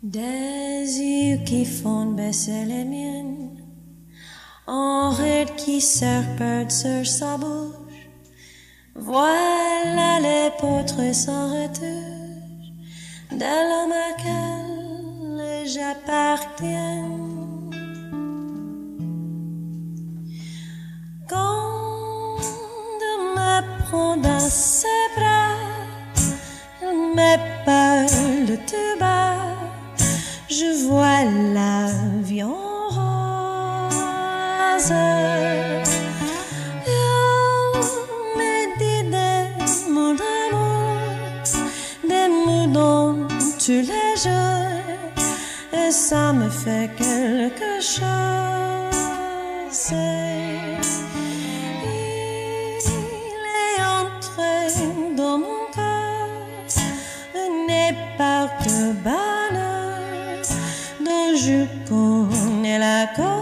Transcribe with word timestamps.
Des 0.00 0.84
yeux 0.84 1.38
qui 1.44 1.64
font 1.64 2.12
baisser 2.12 2.64
les 2.64 2.84
miennes, 2.84 3.50
en 4.68 5.10
ride 5.10 5.56
qui 5.56 5.80
serpent 5.80 6.70
sur 6.70 7.04
sa 7.04 7.36
bouche. 7.36 8.08
Voilà 8.94 10.18
portraits 10.60 11.14
sans 11.14 11.48
retouche 11.50 12.68
de 13.32 13.52
l'homme 13.68 13.92
à 13.92 14.12
quel 14.22 15.66
j'appartiens. 15.66 17.10
Quand 21.28 22.38
me 23.36 23.80
prend 23.82 24.16
dans 24.16 24.48
ses 24.48 24.86
bras, 25.16 25.56
il 26.82 27.14
me 27.16 27.64
parle 27.64 28.58
tout 28.66 28.98
bas 29.00 29.38
je 30.50 30.86
vois 30.86 31.24
l'avion 31.54 32.56
rose. 32.88 34.92
Dit 38.78 39.02
des 39.10 39.42
mots 39.90 40.14
d'amour, 40.14 41.02
des 42.08 42.28
mots 42.28 42.68
dans 42.72 43.26
tous 43.58 43.82
les 43.92 44.14
jours, 44.22 45.26
et 45.72 45.90
ça 45.90 46.32
me 46.32 46.48
fait 46.48 46.88
quelque 46.96 47.80
chose. 47.80 48.06
Il 53.12 53.42
est 53.66 53.80
entré 53.82 54.56
dans 55.16 55.38
mon 55.38 55.62
cœur, 55.74 56.28
de 58.64 58.78
bonheur 59.02 59.58
dont 59.58 59.77
je 61.38 61.64
connais 61.88 62.78
la 62.78 63.06
cause. 63.14 63.37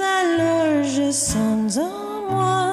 Alors 0.00 0.82
je 0.82 1.10
sens 1.10 1.76
en 1.76 2.30
moi 2.30 2.63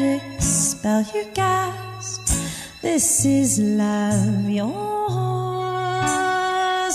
magic 0.00 0.40
spell 0.40 1.04
you 1.14 1.24
cast. 1.34 2.26
This 2.82 3.24
is 3.26 3.58
love, 3.58 4.48
yours. 4.48 4.70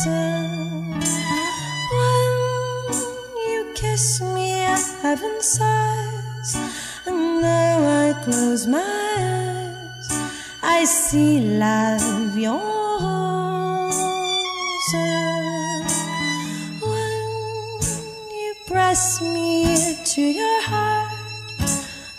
When 0.05 1.01
you 3.49 3.71
kiss 3.75 4.21
me, 4.21 4.49
heaven 5.01 5.41
sighs. 5.41 6.55
And 7.05 7.43
though 7.43 7.85
I 8.05 8.13
close 8.23 8.65
my 8.65 8.81
eyes, 8.81 10.09
I 10.63 10.85
see 10.85 11.39
love, 11.59 12.37
yours. 12.37 13.95
When 16.81 17.21
you 18.31 18.55
press 18.65 19.21
me 19.21 19.95
to 20.05 20.21
your 20.21 20.61
heart, 20.63 21.24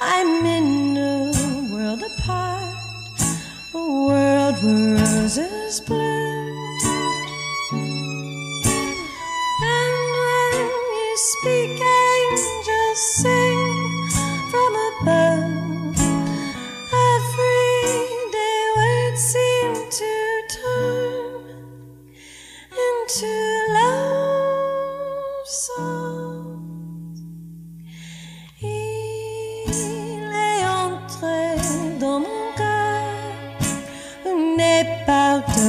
I'm 0.08 0.46
in 0.46 0.96
a 0.96 1.68
world 1.68 2.04
apart, 2.04 2.76
a 3.74 3.78
world 3.78 4.62
where 4.62 4.94
roses 4.94 5.80
bloom. 5.80 6.25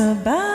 about 0.08 0.47